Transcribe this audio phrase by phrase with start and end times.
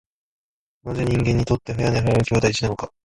[0.83, 2.91] なぜ人間にとって早寝早起きは大事なのか。